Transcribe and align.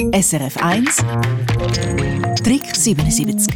SRF 0.00 0.56
1 0.56 0.96
Trick 2.42 2.74
77 2.74 3.54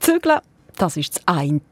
Zügeln, 0.00 0.38
das 0.76 0.98
ist 0.98 1.16
das 1.16 1.22
eine, 1.26 1.62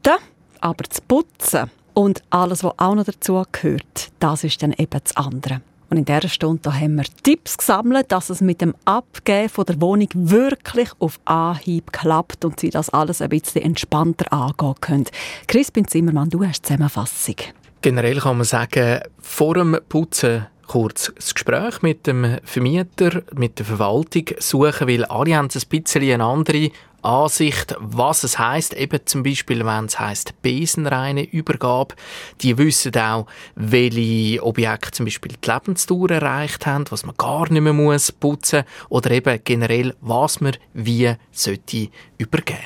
aber 0.59 0.83
das 0.89 1.01
Putzen 1.01 1.69
und 1.93 2.23
alles, 2.31 2.63
was 2.63 2.73
auch 2.79 2.95
noch 2.95 3.03
dazu 3.03 3.43
gehört, 3.51 4.09
das 4.19 4.43
ist 4.43 4.63
dann 4.63 4.73
eben 4.73 4.99
das 5.03 5.15
andere. 5.15 5.61
Und 5.91 5.97
in 5.97 6.05
dieser 6.05 6.29
Stunde 6.29 6.73
haben 6.73 6.95
wir 6.95 7.03
Tipps 7.21 7.59
gesammelt, 7.59 8.11
dass 8.11 8.31
es 8.31 8.41
mit 8.41 8.59
dem 8.61 8.73
Abgeben 8.85 9.47
von 9.49 9.65
der 9.65 9.79
Wohnung 9.79 10.09
wirklich 10.13 10.89
auf 10.97 11.19
Anhieb 11.25 11.93
klappt 11.93 12.43
und 12.43 12.59
Sie 12.59 12.71
das 12.71 12.89
alles 12.89 13.21
ein 13.21 13.29
bisschen 13.29 13.61
entspannter 13.61 14.33
angehen 14.33 14.73
können. 14.81 15.05
Crispin 15.47 15.87
Zimmermann, 15.87 16.31
du 16.31 16.43
hast 16.43 16.63
die 16.63 16.69
Zusammenfassung. 16.69 17.35
Generell 17.83 18.19
kann 18.19 18.37
man 18.37 18.45
sagen, 18.45 19.01
vor 19.19 19.53
dem 19.53 19.77
Putzen 19.87 20.47
kurz 20.71 21.11
das 21.13 21.33
Gespräch 21.33 21.81
mit 21.81 22.07
dem 22.07 22.37
Vermieter, 22.45 23.23
mit 23.33 23.59
der 23.59 23.65
Verwaltung 23.65 24.23
suchen, 24.39 24.87
weil 24.87 25.03
alle 25.03 25.35
haben 25.35 25.49
ein 25.53 25.67
bisschen 25.69 26.01
eine 26.01 26.23
andere 26.23 26.71
Ansicht, 27.01 27.75
was 27.77 28.23
es 28.23 28.39
heißt, 28.39 28.75
eben 28.75 29.01
zum 29.03 29.21
Beispiel, 29.21 29.65
wenn 29.65 29.85
es 29.85 29.99
heißt 29.99 30.41
besenreine 30.41 31.23
Übergabe. 31.23 31.95
Die 32.39 32.57
wissen 32.57 32.95
auch, 32.95 33.27
welche 33.55 34.41
Objekte 34.41 34.91
zum 34.91 35.07
Beispiel 35.07 35.33
die 35.33 35.51
Lebensdauer 35.51 36.11
erreicht 36.11 36.65
haben, 36.65 36.85
was 36.89 37.05
man 37.05 37.17
gar 37.17 37.51
nicht 37.51 37.63
mehr 37.63 37.73
muss 37.73 38.13
putzen 38.13 38.63
oder 38.87 39.11
eben 39.11 39.41
generell, 39.43 39.93
was 39.99 40.39
man 40.39 40.55
wie 40.73 41.13
sollte 41.33 41.89
übergeben. 42.17 42.59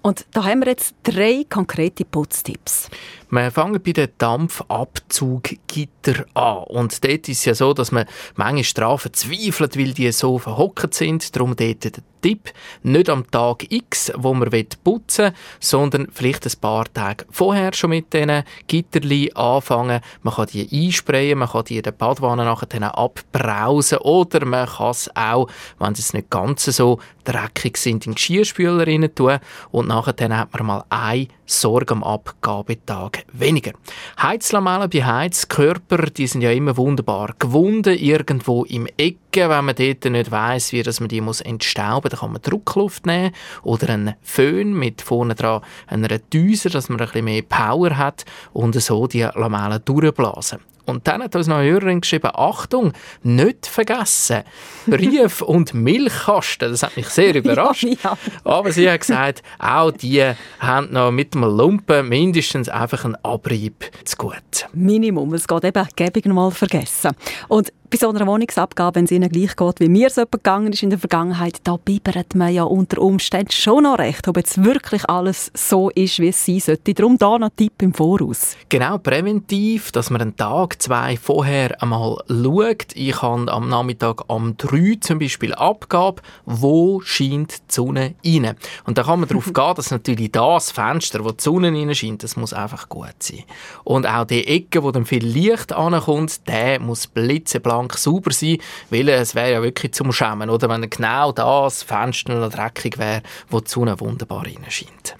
Und 0.00 0.26
da 0.32 0.44
haben 0.44 0.60
wir 0.60 0.68
jetzt 0.68 0.94
drei 1.02 1.44
konkrete 1.48 2.04
Putztipps. 2.04 2.88
Wir 3.30 3.50
fangen 3.50 3.82
bei 3.82 3.92
den 3.92 4.10
Dampfabzuggitter 4.16 6.24
an. 6.34 6.62
Und 6.64 7.04
dort 7.04 7.28
ist 7.28 7.38
es 7.38 7.44
ja 7.44 7.54
so, 7.54 7.74
dass 7.74 7.92
man 7.92 8.06
manche 8.36 8.64
Strafen 8.64 9.12
zweifelt, 9.12 9.76
weil 9.76 9.92
die 9.92 10.10
so 10.12 10.38
verhockt 10.38 10.94
sind. 10.94 11.36
Darum 11.36 11.54
dort 11.56 12.00
Tipp, 12.20 12.52
nicht 12.82 13.08
am 13.08 13.30
Tag 13.30 13.70
X, 13.70 14.12
wo 14.16 14.34
man 14.34 14.50
putzen 14.84 15.26
will, 15.26 15.32
sondern 15.60 16.08
vielleicht 16.12 16.46
ein 16.46 16.60
paar 16.60 16.92
Tage 16.92 17.24
vorher 17.30 17.72
schon 17.72 17.90
mit 17.90 18.12
diesen 18.12 18.42
Gitterli 18.66 19.32
anfangen. 19.34 20.00
Man 20.22 20.34
kann 20.34 20.46
die 20.46 20.68
einsprayen, 20.70 21.38
man 21.38 21.48
kann 21.48 21.64
die 21.64 21.76
in 21.76 21.82
der 21.82 21.92
Badwanne 21.92 22.44
nachher 22.44 22.98
abbrausen. 22.98 23.98
Oder 23.98 24.44
man 24.44 24.66
kann 24.66 24.90
es 24.90 25.10
auch, 25.14 25.48
wenn 25.78 25.92
es 25.92 26.12
nicht 26.12 26.30
ganz 26.30 26.64
so 26.64 26.98
dreckig 27.24 27.76
sind, 27.76 28.06
in 28.06 28.12
den 28.12 28.14
Geschirrspüler 28.14 28.86
rein 28.86 29.08
tun. 29.14 29.38
Und 29.70 29.88
nachher 29.88 30.14
hat 30.36 30.52
man 30.52 30.66
mal 30.66 30.84
eine 30.88 31.28
Sorge 31.50 31.94
am 31.94 32.04
Abgabetag 32.04 33.24
weniger. 33.32 33.72
Heizlamellen 34.20 34.90
bei 34.90 35.02
Heizkörper, 35.02 36.10
die 36.10 36.26
sind 36.26 36.42
ja 36.42 36.52
immer 36.52 36.76
wunderbar 36.76 37.34
gewunden, 37.38 37.96
irgendwo 37.96 38.64
im 38.64 38.86
Ecke, 38.98 39.48
wenn 39.48 39.64
man 39.64 39.74
dort 39.74 40.04
nicht 40.04 40.30
weiss, 40.30 40.72
wie 40.72 40.82
dass 40.82 41.00
man 41.00 41.08
die 41.08 41.22
muss 41.22 41.40
entstauben, 41.40 42.10
dann 42.10 42.20
kann 42.20 42.32
man 42.32 42.42
Druckluft 42.42 43.06
nehmen 43.06 43.32
oder 43.62 43.88
einen 43.88 44.14
Föhn 44.22 44.74
mit 44.74 45.00
vorne 45.00 45.34
dran 45.34 45.62
einer 45.86 46.18
Düse, 46.18 46.68
dass 46.68 46.90
man 46.90 47.00
ein 47.00 47.06
bisschen 47.06 47.24
mehr 47.24 47.42
Power 47.42 47.96
hat 47.96 48.24
und 48.52 48.74
so 48.80 49.06
die 49.06 49.22
Lamellen 49.22 49.80
durchblasen. 49.84 50.60
Und 50.88 51.06
dann 51.06 51.22
hat 51.22 51.36
uns 51.36 51.46
noch 51.46 51.56
eine 51.56 51.70
Hörerin 51.70 52.00
geschrieben, 52.00 52.30
Achtung, 52.34 52.92
nicht 53.22 53.66
vergessen, 53.66 54.42
Brief- 54.86 55.42
und 55.42 55.74
Milchkasten, 55.74 56.70
das 56.70 56.82
hat 56.82 56.96
mich 56.96 57.08
sehr 57.08 57.34
überrascht. 57.34 57.84
ja, 57.84 57.96
ja. 58.02 58.18
Aber 58.44 58.72
sie 58.72 58.90
hat 58.90 59.00
gesagt, 59.00 59.42
auch 59.58 59.90
die 59.90 60.24
haben 60.60 60.92
noch 60.92 61.10
mit 61.10 61.34
dem 61.34 61.42
Lumpen 61.42 62.08
mindestens 62.08 62.68
einfach 62.68 63.04
einen 63.04 63.16
Abrieb 63.22 63.90
zu 64.04 64.16
gut. 64.16 64.66
Minimum, 64.72 65.34
es 65.34 65.46
geht 65.46 65.64
eben, 65.64 65.86
gäbe 65.94 66.18
ich 66.20 66.24
noch 66.24 66.34
mal 66.34 66.50
vergessen. 66.50 67.12
Und 67.48 67.72
bei 67.90 67.96
so 67.96 68.10
einer 68.10 68.26
Wohnungsabgabe, 68.26 68.96
wenn 68.96 69.04
es 69.06 69.10
Ihnen 69.10 69.30
gleich 69.30 69.56
geht, 69.56 69.80
wie 69.80 69.88
mir 69.88 70.08
es 70.08 70.16
gegangen 70.16 70.72
ist 70.72 70.82
in 70.82 70.90
der 70.90 70.98
Vergangenheit, 70.98 71.60
da 71.64 71.76
bibbert 71.76 72.34
man 72.34 72.52
ja 72.52 72.64
unter 72.64 73.00
Umständen 73.00 73.50
schon 73.50 73.84
noch 73.84 73.98
recht, 73.98 74.28
ob 74.28 74.36
jetzt 74.36 74.62
wirklich 74.62 75.08
alles 75.08 75.50
so 75.54 75.88
ist, 75.90 76.18
wie 76.18 76.28
es 76.28 76.44
sein 76.44 76.60
sollte. 76.60 76.92
Darum 76.92 77.16
da 77.16 77.38
noch 77.38 77.50
Tipp 77.56 77.80
im 77.80 77.94
Voraus. 77.94 78.56
Genau, 78.68 78.98
präventiv, 78.98 79.90
dass 79.92 80.10
man 80.10 80.20
einen 80.20 80.36
Tag, 80.36 80.82
zwei 80.82 81.16
vorher 81.16 81.82
einmal 81.82 82.18
schaut. 82.28 82.94
Ich 82.94 83.22
habe 83.22 83.50
am 83.50 83.68
Nachmittag 83.70 84.28
um 84.28 84.56
drei 84.58 84.98
zum 85.00 85.18
Beispiel 85.18 85.54
Abgabe, 85.54 86.20
wo 86.44 87.00
scheint 87.00 87.52
die 87.52 87.74
Sonne 87.74 88.14
rein. 88.24 88.54
Und 88.84 88.98
da 88.98 89.04
kann 89.04 89.20
man 89.20 89.28
darauf 89.28 89.46
gehen, 89.52 89.74
dass 89.76 89.90
natürlich 89.90 90.32
das 90.32 90.72
Fenster, 90.72 91.24
wo 91.24 91.30
die 91.30 91.42
Sonne 91.42 91.72
rein 91.72 91.94
scheint, 91.94 92.22
das 92.22 92.36
muss 92.36 92.52
einfach 92.52 92.90
gut 92.90 93.14
sein. 93.20 93.44
Und 93.84 94.06
auch 94.06 94.26
die 94.26 94.46
Ecke, 94.46 94.82
wo 94.82 94.90
dann 94.90 95.06
viel 95.06 95.24
Licht 95.24 95.72
ankommt, 95.72 96.46
der 96.46 96.80
muss 96.80 97.06
blitzeblank 97.06 97.77
blank 97.78 97.96
sauber 97.96 98.32
sein, 98.32 98.58
weil 98.90 99.08
es 99.08 99.34
wäre 99.34 99.52
ja 99.52 99.62
wirklich 99.62 99.92
zum 99.92 100.12
Schämen, 100.12 100.50
oder 100.50 100.68
wenn 100.68 100.88
genau 100.88 101.32
das 101.32 101.82
Fenster 101.82 102.34
noch 102.34 102.50
dreckig 102.50 102.98
wäre, 102.98 103.22
wo 103.48 103.60
die 103.60 103.70
Sonne 103.70 103.98
wunderbar 104.00 104.44
reinscheint. 104.44 105.16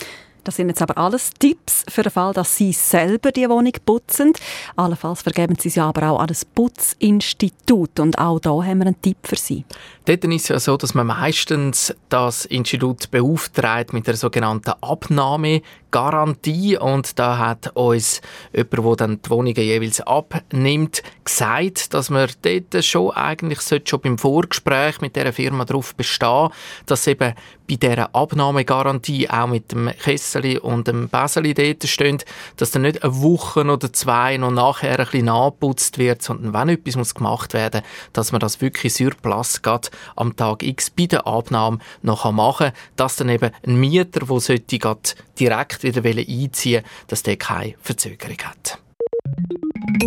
Das 0.48 0.56
sind 0.56 0.68
jetzt 0.68 0.80
aber 0.80 0.96
alles 0.96 1.32
Tipps 1.38 1.84
für 1.90 2.02
den 2.02 2.10
Fall, 2.10 2.32
dass 2.32 2.56
Sie 2.56 2.72
selber 2.72 3.32
die 3.32 3.46
Wohnung 3.50 3.74
putzen. 3.84 4.32
Allenfalls 4.76 5.20
vergeben 5.20 5.56
Sie 5.58 5.68
sie 5.68 5.80
aber 5.80 6.10
auch 6.10 6.20
an 6.20 6.28
das 6.28 6.46
Putzinstitut. 6.46 8.00
Und 8.00 8.18
auch 8.18 8.40
da 8.40 8.52
haben 8.52 8.78
wir 8.78 8.86
einen 8.86 9.02
Tipp 9.02 9.18
für 9.24 9.36
Sie. 9.36 9.66
Dort 10.06 10.24
ist 10.24 10.44
es 10.44 10.48
ja 10.48 10.58
so, 10.58 10.78
dass 10.78 10.94
man 10.94 11.08
meistens 11.08 11.94
das 12.08 12.46
Institut 12.46 13.10
beauftragt 13.10 13.92
mit 13.92 14.06
der 14.06 14.16
sogenannten 14.16 14.72
Abnahmegarantie. 14.80 16.78
Und 16.78 17.18
da 17.18 17.36
hat 17.36 17.76
uns 17.76 18.22
jemand, 18.54 18.72
der 18.72 18.96
dann 18.96 19.20
die 19.20 19.28
Wohnungen 19.28 19.54
jeweils 19.54 20.00
abnimmt, 20.00 21.02
gesagt, 21.24 21.92
dass 21.92 22.08
man 22.08 22.30
dort 22.40 22.82
schon 22.86 23.10
eigentlich 23.10 23.60
schon 23.84 24.00
beim 24.00 24.16
Vorgespräch 24.16 25.02
mit 25.02 25.14
der 25.14 25.30
Firma 25.34 25.66
darauf 25.66 25.94
bestehen, 25.94 26.48
dass 26.86 27.06
eben 27.06 27.34
bei 27.68 27.76
dieser 27.76 28.14
Abnahmegarantie 28.14 29.28
auch 29.28 29.46
mit 29.46 29.72
dem 29.72 29.90
Kessel 30.02 30.37
und 30.62 30.88
dem 30.88 31.08
Beseli 31.08 31.54
dort 31.54 31.84
steht, 31.84 32.24
dass 32.56 32.70
dann 32.70 32.82
nicht 32.82 33.02
eine 33.02 33.22
Woche 33.22 33.64
oder 33.64 33.92
zwei 33.92 34.36
noch 34.36 34.50
nachher 34.50 34.98
ein 34.98 35.04
bisschen 35.04 35.26
nachgeputzt 35.26 35.98
wird, 35.98 36.22
sondern 36.22 36.52
wenn 36.52 36.68
etwas 36.68 36.96
muss 36.96 37.14
gemacht 37.14 37.54
werden 37.54 37.80
muss, 37.82 38.12
dass 38.12 38.32
man 38.32 38.40
das 38.40 38.60
wirklich 38.60 38.94
sur 38.94 39.10
place 39.10 39.62
geht, 39.62 39.90
am 40.16 40.36
Tag 40.36 40.62
X 40.62 40.90
bei 40.90 41.06
der 41.06 41.26
Abnahme 41.26 41.78
noch 42.02 42.30
machen 42.30 42.68
kann, 42.68 42.76
dass 42.96 43.16
dann 43.16 43.28
eben 43.28 43.50
ein 43.66 43.80
Mieter, 43.80 44.20
der 44.20 44.40
sollte 44.40 44.96
direkt 45.38 45.82
wieder 45.82 46.02
einziehen 46.04 46.84
will, 46.84 46.90
dass 47.08 47.22
der 47.22 47.36
keine 47.36 47.74
Verzögerung 47.80 48.38
hat. 48.44 48.78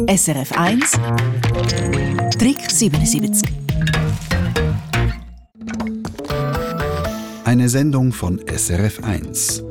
SRF 0.08 0.52
1 0.54 1.00
Trick 2.38 2.70
77 2.70 3.50
Eine 7.44 7.68
Sendung 7.68 8.14
von 8.14 8.40
SRF 8.48 9.04
1. 9.04 9.71